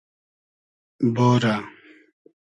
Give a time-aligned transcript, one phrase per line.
[1.15, 1.55] بورۂ